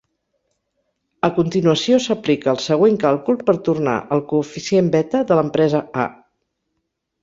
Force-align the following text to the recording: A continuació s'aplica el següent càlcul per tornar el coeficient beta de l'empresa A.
A 1.27 1.29
continuació 1.35 1.99
s'aplica 2.07 2.51
el 2.55 2.59
següent 2.69 2.99
càlcul 3.05 3.39
per 3.51 3.57
tornar 3.71 3.97
el 4.19 4.27
coeficient 4.35 4.93
beta 4.99 5.27
de 5.31 5.43
l'empresa 5.43 5.89
A. 6.05 6.13